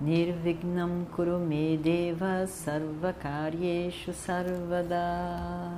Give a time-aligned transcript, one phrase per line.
[0.00, 5.70] Nirvignam Kurume Deva Sarvakaryeshu Sarvada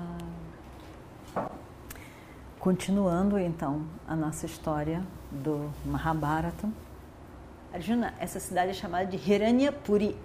[2.59, 6.69] Continuando então a nossa história do Mahabharata.
[7.73, 10.17] Arjuna, essa cidade é chamada de Hiranyapuri.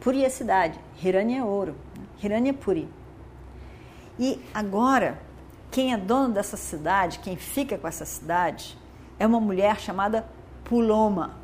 [0.00, 1.76] Puri é cidade, Hiranya é ouro,
[2.22, 2.88] Hiranyapuri.
[4.18, 5.18] E agora
[5.70, 8.76] quem é dono dessa cidade, quem fica com essa cidade,
[9.20, 10.26] é uma mulher chamada
[10.64, 11.39] Puloma.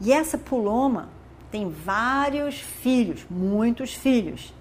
[0.00, 1.08] E essa Puloma
[1.50, 4.54] tem vários filhos, muitos filhos.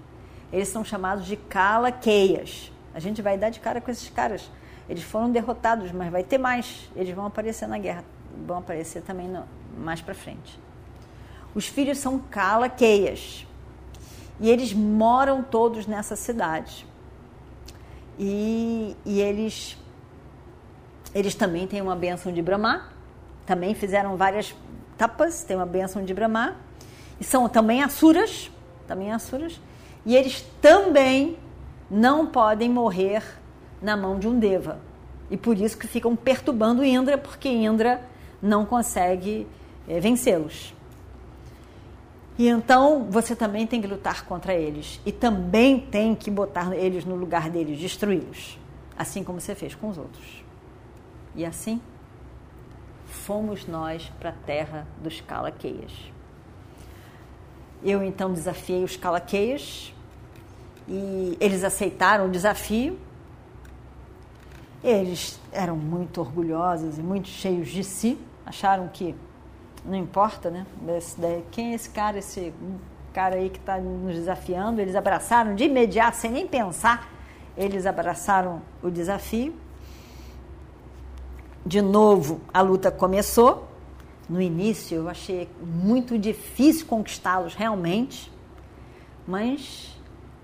[0.51, 2.71] Eles são chamados de Calaqueias.
[2.93, 4.49] A gente vai dar de cara com esses caras.
[4.89, 6.89] Eles foram derrotados, mas vai ter mais.
[6.95, 8.03] Eles vão aparecer na guerra,
[8.45, 9.43] vão aparecer também no,
[9.77, 10.59] mais para frente.
[11.53, 13.45] Os filhos são Calaqueias.
[14.39, 16.85] E eles moram todos nessa cidade.
[18.17, 19.77] E, e eles,
[21.13, 22.89] eles também têm uma benção de Brahma,
[23.45, 24.55] também fizeram várias
[24.97, 26.55] tapas, tem uma benção de Brahma,
[27.19, 28.51] e são também asuras,
[28.87, 29.59] também asuras,
[30.05, 31.37] e eles também
[31.89, 33.23] não podem morrer
[33.81, 34.79] na mão de um deva.
[35.29, 38.01] E por isso que ficam perturbando Indra, porque Indra
[38.41, 39.47] não consegue
[39.87, 40.73] é, vencê-los.
[42.37, 45.01] E então você também tem que lutar contra eles.
[45.05, 48.59] E também tem que botar eles no lugar deles, destruí-los.
[48.97, 50.43] Assim como você fez com os outros.
[51.35, 51.81] E assim
[53.27, 55.91] fomos nós para a terra dos Calaqueias.
[57.83, 59.93] Eu então desafiei os Calaqueias
[60.87, 62.97] e eles aceitaram o desafio.
[64.81, 69.13] Eles eram muito orgulhosos e muito cheios de si, acharam que
[69.83, 70.65] não importa, né?
[71.51, 72.53] quem é esse cara, esse
[73.11, 74.79] cara aí que está nos desafiando?
[74.79, 77.11] Eles abraçaram de imediato, sem nem pensar,
[77.57, 79.53] eles abraçaram o desafio.
[81.67, 83.67] De novo, a luta começou.
[84.29, 88.31] No início, eu achei muito difícil conquistá-los realmente,
[89.27, 89.93] mas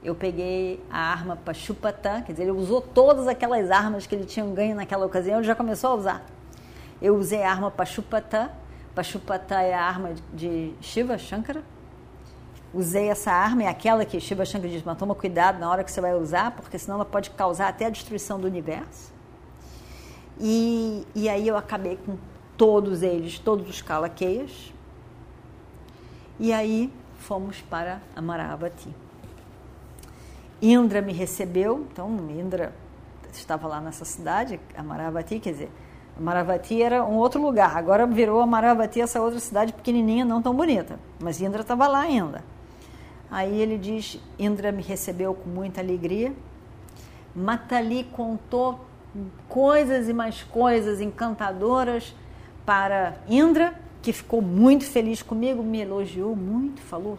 [0.03, 4.45] eu peguei a arma Pachupatã, quer dizer, ele usou todas aquelas armas que ele tinha
[4.47, 6.25] ganho naquela ocasião, ele já começou a usar.
[7.01, 8.49] Eu usei a arma Pachupatã
[8.93, 11.63] Pashupata é a arma de Shiva Shankara.
[12.73, 15.91] Usei essa arma, é aquela que Shiva Shankara diz, mas toma cuidado na hora que
[15.91, 19.13] você vai usar, porque senão ela pode causar até a destruição do universo.
[20.39, 22.17] E, e aí eu acabei com
[22.57, 24.73] todos eles, todos os Kalakeyas.
[26.39, 28.89] E aí fomos para Amaravati.
[30.61, 32.73] Indra me recebeu, então Indra
[33.31, 35.71] estava lá nessa cidade, Amaravati, quer dizer,
[36.19, 37.75] Maravati era um outro lugar.
[37.75, 40.99] Agora virou a Maravati essa outra cidade pequenininha, não tão bonita.
[41.19, 42.43] Mas Indra estava lá ainda.
[43.31, 46.31] Aí ele diz: Indra me recebeu com muita alegria.
[47.35, 48.79] Matali contou
[49.47, 52.15] coisas e mais coisas encantadoras
[52.65, 57.17] para Indra, que ficou muito feliz comigo, me elogiou muito, falou,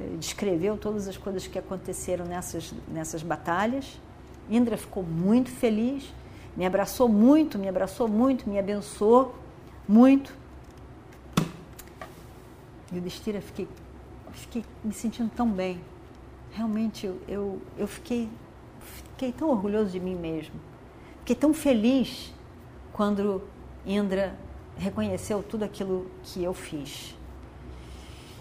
[0.00, 4.00] eh, descreveu todas as coisas que aconteceram nessas, nessas batalhas.
[4.48, 6.10] Indra ficou muito feliz
[6.58, 9.32] me abraçou muito, me abraçou muito, me abençoou
[9.86, 10.36] muito.
[12.92, 13.68] E o Destira, fiquei,
[14.32, 15.80] fiquei me sentindo tão bem.
[16.50, 18.28] Realmente, eu, eu, eu fiquei,
[18.80, 20.54] fiquei tão orgulhoso de mim mesmo.
[21.28, 22.32] Fiquei tão feliz
[22.90, 23.42] quando
[23.84, 24.34] Indra
[24.78, 27.14] reconheceu tudo aquilo que eu fiz.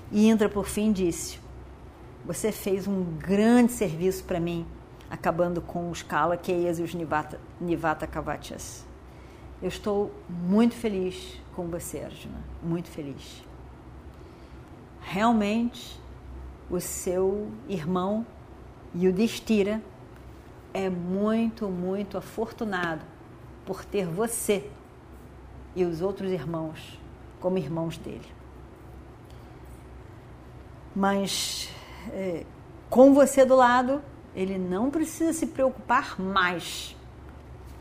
[0.09, 1.37] E Indra, por fim, disse:
[2.23, 4.65] Você fez um grande serviço para mim
[5.09, 8.85] acabando com os Kalakeyas e os Nivata, Nivata Kavachas.
[9.61, 13.43] Eu estou muito feliz com você, Arjuna, muito feliz.
[15.01, 15.99] Realmente,
[16.69, 18.25] o seu irmão
[18.95, 19.81] Yudhishthira
[20.77, 23.03] é muito, muito afortunado
[23.65, 24.69] por ter você
[25.75, 26.99] e os outros irmãos
[27.39, 28.31] como irmãos dele.
[30.95, 31.69] Mas
[32.13, 32.45] é,
[32.91, 34.03] com você do lado,
[34.35, 36.95] ele não precisa se preocupar mais.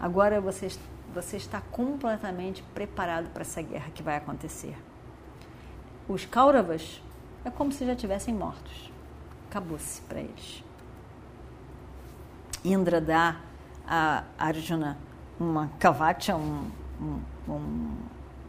[0.01, 0.69] Agora você,
[1.15, 4.75] você está completamente preparado para essa guerra que vai acontecer.
[6.09, 7.03] Os Kauravas
[7.45, 8.91] é como se já tivessem mortos.
[9.51, 10.66] Acabou-se para eles.
[12.73, 13.37] Indra dá
[13.87, 14.99] a Arjuna
[15.39, 16.71] uma kavacha, um,
[17.01, 17.21] um,
[17.53, 17.97] um,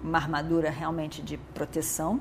[0.04, 2.20] uma armadura realmente de proteção.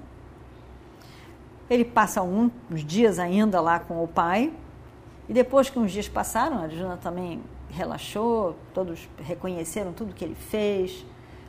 [1.70, 4.52] Ele passa um, uns dias ainda lá com o pai.
[5.28, 11.04] E depois que uns dias passaram, Arjuna também relaxou, todos reconheceram tudo que ele fez.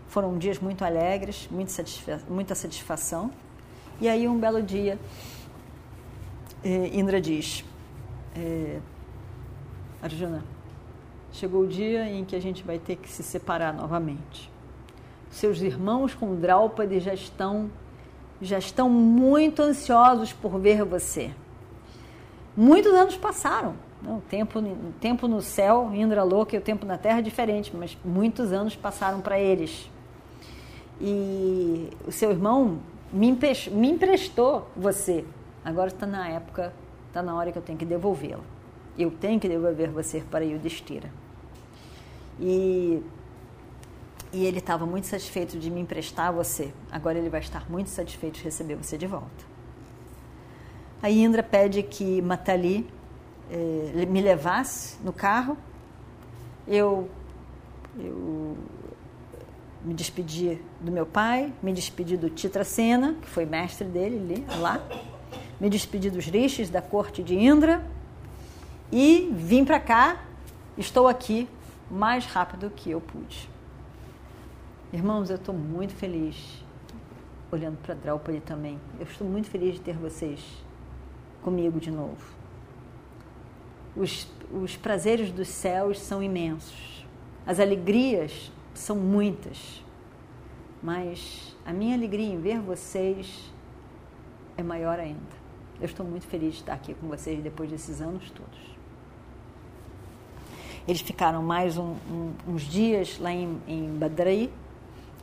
[0.07, 3.31] Foram dias muito alegres, muito satisfa muita satisfação.
[3.99, 4.97] E aí, um belo dia,
[6.63, 7.65] eh, Indra diz:
[8.35, 8.79] eh,
[10.07, 10.41] Arjuna,
[11.33, 14.49] chegou o dia em que a gente vai ter que se separar novamente.
[15.29, 17.69] Seus irmãos com Draupadi já estão
[18.41, 21.31] já estão muito ansiosos por ver você.
[22.55, 23.73] Muitos anos passaram.
[24.05, 24.61] O tempo,
[25.01, 28.75] tempo no céu, Indra louca, e o tempo na terra é diferente, mas muitos anos
[28.75, 29.89] passaram para eles.
[31.01, 32.79] E o seu irmão
[33.11, 33.37] me,
[33.71, 35.25] me emprestou você.
[35.65, 36.71] Agora está na época,
[37.07, 38.43] está na hora que eu tenho que devolvê-lo.
[38.97, 41.09] Eu tenho que devolver você para Yudhishthira.
[42.39, 43.01] E,
[44.33, 46.73] e ele estava muito satisfeito de me emprestar você.
[46.91, 49.45] Agora ele vai estar muito satisfeito de receber você de volta.
[51.01, 52.87] A Indra pede que Matali
[53.51, 55.55] eh, me levasse no carro.
[56.67, 57.07] Eu,
[57.99, 58.57] eu
[59.85, 64.81] me despedi do meu pai, me despedi do Titracena, que foi mestre dele lá,
[65.61, 67.85] me despedi dos rishis da corte de Indra
[68.91, 70.23] e vim para cá.
[70.77, 71.47] Estou aqui
[71.89, 73.49] mais rápido que eu pude.
[74.93, 76.63] Irmãos, eu estou muito feliz
[77.51, 78.79] olhando para Draupadi também.
[78.99, 80.41] Eu estou muito feliz de ter vocês
[81.41, 82.37] comigo de novo.
[83.95, 87.05] Os, os prazeres dos céus são imensos.
[87.45, 89.83] As alegrias são muitas,
[90.83, 93.51] mas a minha alegria em ver vocês
[94.55, 95.37] é maior ainda.
[95.79, 98.76] Eu estou muito feliz de estar aqui com vocês depois desses anos todos.
[100.87, 104.51] Eles ficaram mais um, um, uns dias lá em, em Badri,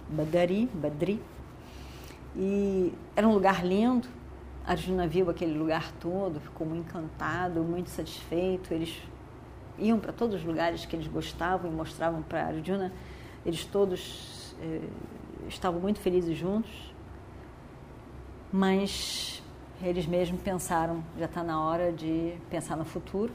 [0.09, 1.21] Badari, Badri,
[2.37, 4.07] e era um lugar lindo.
[4.67, 8.73] Arjuna viu aquele lugar todo, ficou muito encantado, muito satisfeito.
[8.73, 8.95] Eles
[9.79, 12.93] iam para todos os lugares que eles gostavam e mostravam para Arjuna
[13.45, 14.89] eles todos eh,
[15.49, 16.71] estavam muito felizes juntos,
[18.51, 19.43] mas
[19.83, 23.33] eles mesmos pensaram, já está na hora de pensar no futuro.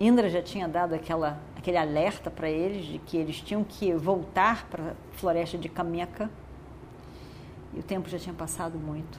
[0.00, 4.66] Indra já tinha dado aquela, aquele alerta para eles de que eles tinham que voltar
[4.68, 6.30] para a floresta de Kameka.
[7.74, 9.18] E o tempo já tinha passado muito.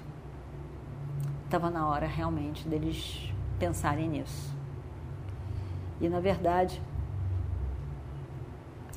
[1.46, 4.54] Estava na hora realmente deles pensarem nisso.
[6.02, 6.82] E na verdade,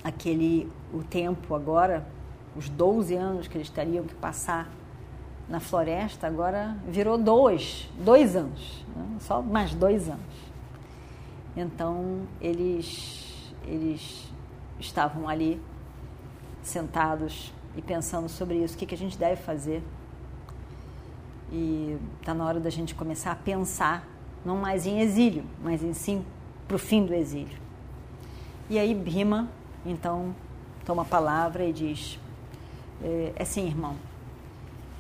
[0.02, 2.06] aquele o tempo agora,
[2.56, 4.69] os 12 anos que eles teriam que passar
[5.49, 9.05] na floresta, agora virou dois, dois anos, né?
[9.20, 10.45] só mais dois anos.
[11.56, 14.31] Então eles, eles
[14.79, 15.61] estavam ali
[16.62, 19.82] sentados e pensando sobre isso, o que, que a gente deve fazer.
[21.50, 24.06] E está na hora da gente começar a pensar,
[24.44, 26.25] não mais em exílio, mas em sim
[26.67, 27.58] para o fim do exílio.
[28.69, 29.49] E aí Bhima
[29.87, 30.35] então,
[30.85, 32.19] toma a palavra e diz:
[33.03, 33.97] é, é assim, irmão.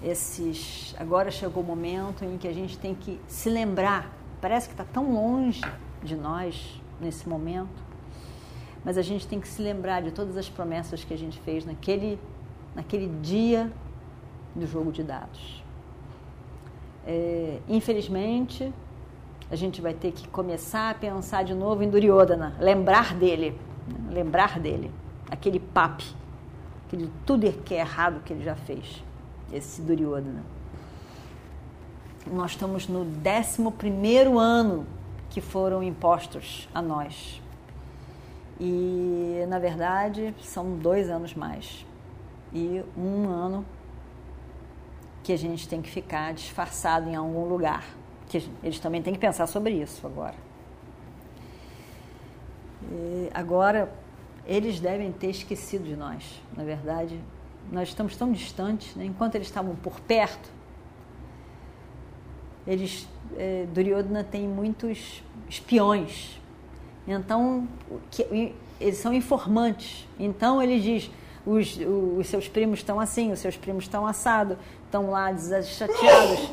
[0.02, 4.12] Esses, agora chegou o momento em que a gente tem que se lembrar.
[4.40, 5.62] Parece que está tão longe
[6.02, 7.84] de nós nesse momento,
[8.84, 11.64] mas a gente tem que se lembrar de todas as promessas que a gente fez
[11.64, 12.18] naquele,
[12.74, 13.72] naquele dia
[14.54, 15.62] do jogo de dados.
[17.06, 18.72] É, infelizmente,
[19.50, 23.58] a gente vai ter que começar a pensar de novo em Duryodhana, lembrar dele
[24.10, 24.90] lembrar dele,
[25.30, 26.06] aquele papi,
[26.86, 29.02] aquele tudo que é errado que ele já fez,
[29.52, 30.42] esse Duryodhana.
[32.26, 34.86] Nós estamos no 11 ano
[35.36, 37.42] que foram impostos a nós.
[38.58, 41.84] E, na verdade, são dois anos mais.
[42.54, 43.62] E um ano
[45.22, 47.84] que a gente tem que ficar disfarçado em algum lugar.
[48.30, 50.36] Que eles também têm que pensar sobre isso agora.
[52.90, 53.92] E agora,
[54.46, 56.42] eles devem ter esquecido de nós.
[56.56, 57.20] Na verdade,
[57.70, 59.04] nós estamos tão distantes, né?
[59.04, 60.48] enquanto eles estavam por perto,
[62.66, 66.40] eles, é, Duryodhana tem muitos espiões.
[67.06, 67.68] Então,
[68.10, 70.06] que, eles são informantes.
[70.18, 71.10] Então, ele diz:
[71.46, 71.78] os,
[72.18, 76.50] os seus primos estão assim, os seus primos estão assado, estão lá chateados,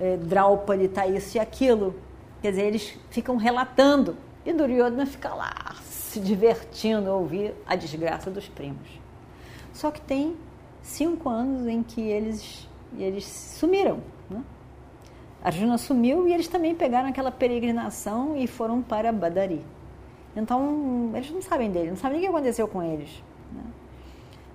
[0.00, 1.94] é, Draupadi está isso e aquilo.
[2.42, 8.30] Quer dizer, eles ficam relatando e Duryodhana fica lá se divertindo a ouvir a desgraça
[8.30, 8.88] dos primos.
[9.72, 10.36] Só que tem
[10.82, 14.00] cinco anos em que eles, eles sumiram.
[14.28, 14.42] Né?
[15.44, 19.62] Arjuna sumiu e eles também pegaram aquela peregrinação e foram para Badari.
[20.34, 23.22] Então, eles não sabem dele, não sabem o que aconteceu com eles.
[23.52, 23.62] Né?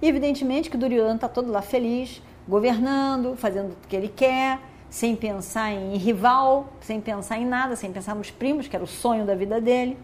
[0.01, 5.15] E evidentemente que Duryodhana está todo lá feliz, governando, fazendo o que ele quer, sem
[5.15, 9.25] pensar em rival, sem pensar em nada, sem pensar nos primos, que era o sonho
[9.25, 9.95] da vida dele.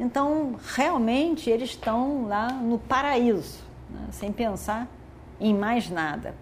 [0.00, 4.06] Então, realmente, eles estão lá no paraíso, né?
[4.10, 4.88] sem pensar
[5.38, 6.34] em mais nada.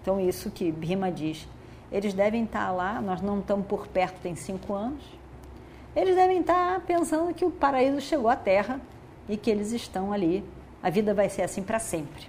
[0.00, 1.48] Então, isso que Bhima diz.
[1.92, 5.02] Eles devem estar lá, nós não estamos por perto, tem cinco anos.
[5.94, 8.80] Eles devem estar pensando que o paraíso chegou à Terra
[9.28, 10.44] e que eles estão ali.
[10.82, 12.28] A vida vai ser assim para sempre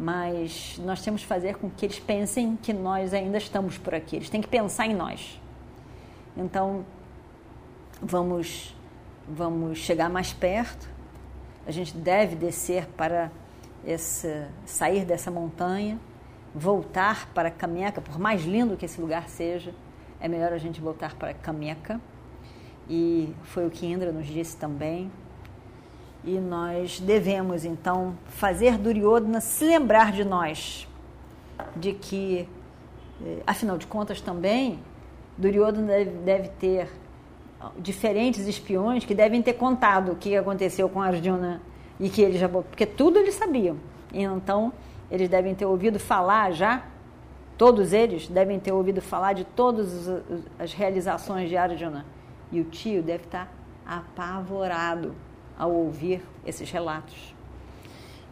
[0.00, 4.16] mas nós temos que fazer com que eles pensem que nós ainda estamos por aqui.
[4.16, 5.38] Eles têm que pensar em nós.
[6.34, 6.86] Então,
[8.00, 8.74] vamos,
[9.28, 10.88] vamos chegar mais perto.
[11.66, 13.30] A gente deve descer para
[13.86, 15.98] essa, sair dessa montanha,
[16.54, 19.74] voltar para Cameca, por mais lindo que esse lugar seja,
[20.20, 22.00] é melhor a gente voltar para Cameca.
[22.88, 25.10] E foi o que Indra nos disse também
[26.24, 30.86] e nós devemos então fazer Duryodhana se lembrar de nós,
[31.76, 32.48] de que,
[33.24, 34.78] eh, afinal de contas, também
[35.38, 36.88] Duryodhana deve, deve ter
[37.78, 41.60] diferentes espiões que devem ter contado o que aconteceu com Arjuna
[41.98, 43.76] e que eles já porque tudo eles sabiam.
[44.12, 44.72] Então
[45.10, 46.84] eles devem ter ouvido falar já,
[47.58, 50.08] todos eles devem ter ouvido falar de todas
[50.58, 52.06] as realizações de Arjuna.
[52.52, 53.52] E o tio deve estar
[53.86, 55.14] apavorado
[55.58, 57.34] ao ouvir esses relatos.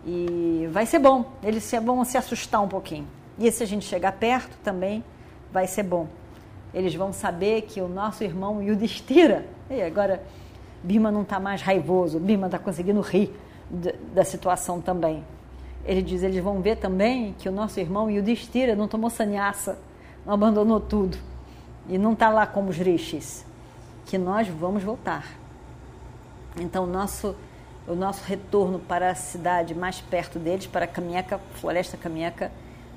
[0.06, 3.06] E vai ser bom, eles vão se assustar um pouquinho.
[3.38, 5.04] E se a gente chegar perto também,
[5.52, 6.08] vai ser bom.
[6.72, 10.22] Eles vão saber que o nosso irmão Yudhishthira, e agora
[10.82, 13.34] Bima não está mais raivoso, Bima está conseguindo rir
[14.14, 15.24] da situação também.
[15.84, 19.78] Ele diz, eles vão ver também que o nosso irmão Yudhishthira não tomou sannyasa,
[20.24, 21.16] não abandonou tudo
[21.88, 23.44] e não está lá como os rishis,
[24.04, 25.24] que nós vamos voltar
[26.60, 27.36] então, o nosso,
[27.86, 32.50] o nosso retorno para a cidade mais perto deles, para a Floresta Caminhaca,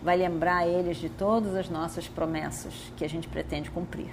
[0.03, 4.11] vai lembrar eles de todas as nossas promessas que a gente pretende cumprir.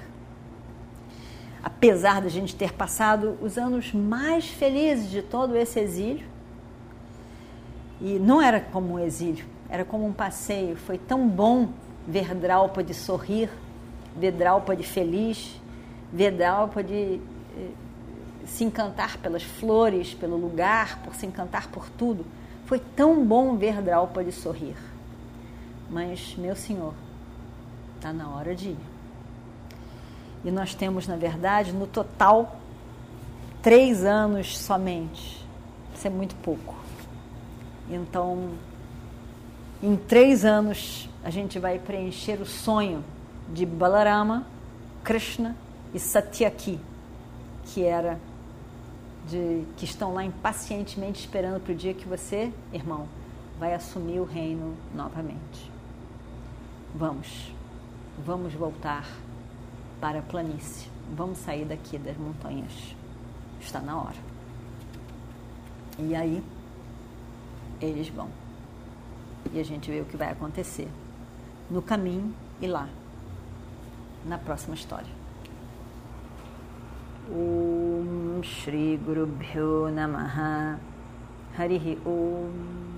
[1.62, 6.26] Apesar da gente ter passado os anos mais felizes de todo esse exílio,
[8.00, 10.76] e não era como um exílio, era como um passeio.
[10.76, 11.68] Foi tão bom
[12.06, 13.50] ver Draupadi sorrir,
[14.16, 15.60] ver Draupadi feliz,
[16.12, 17.20] ver Draupadi
[17.56, 17.70] eh,
[18.46, 22.24] se encantar pelas flores, pelo lugar, por se encantar por tudo.
[22.66, 24.76] Foi tão bom ver Draupadi sorrir.
[25.90, 26.94] Mas, meu senhor,
[27.96, 28.78] está na hora de ir.
[30.44, 32.56] E nós temos, na verdade, no total,
[33.60, 35.44] três anos somente.
[35.94, 36.87] Isso é muito pouco.
[37.90, 38.50] Então,
[39.82, 43.04] em três anos, a gente vai preencher o sonho
[43.48, 44.46] de Balarama,
[45.02, 45.56] Krishna
[45.94, 46.78] e Satyaki,
[47.64, 48.18] que era
[49.28, 53.08] de, que estão lá impacientemente esperando para o dia que você, irmão,
[53.58, 55.70] vai assumir o reino novamente.
[56.94, 57.52] Vamos,
[58.24, 59.06] vamos voltar
[60.00, 60.88] para a planície.
[61.16, 62.72] Vamos sair daqui das montanhas.
[63.60, 64.16] Está na hora.
[65.98, 66.42] E aí,
[67.80, 68.28] eles vão.
[69.52, 70.88] E a gente vê o que vai acontecer
[71.70, 72.88] no caminho e lá,
[74.24, 75.18] na próxima história.
[77.30, 80.78] Om Shri Guru Bhyo Namaha
[81.58, 82.88] Harihi Om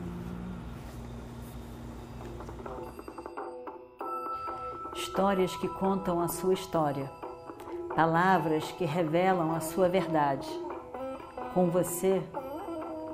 [4.95, 7.11] Histórias que contam a sua história,
[7.97, 10.49] palavras que revelam a sua verdade.
[11.53, 12.23] Com você,